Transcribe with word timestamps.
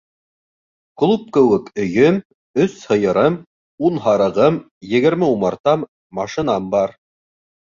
Клуб 1.01 1.27
кеүек 1.37 1.67
өйөм, 1.83 2.17
өс 2.65 2.79
һыйырым, 2.93 3.37
ун 3.91 4.01
һарығым, 4.07 4.59
егерме 4.97 5.31
умартам, 5.37 5.87
машинам 6.23 6.73
бар. 6.77 6.99